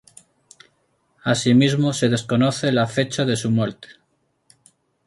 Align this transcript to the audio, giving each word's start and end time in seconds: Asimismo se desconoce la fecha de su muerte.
Asimismo 1.23 1.93
se 1.93 2.09
desconoce 2.09 2.71
la 2.71 2.87
fecha 2.87 3.23
de 3.23 3.35
su 3.35 3.51
muerte. 3.51 3.87